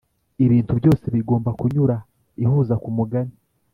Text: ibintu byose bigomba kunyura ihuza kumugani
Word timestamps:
ibintu 0.45 0.71
byose 0.79 1.05
bigomba 1.15 1.49
kunyura 1.59 1.95
ihuza 2.43 2.75
kumugani 2.83 3.33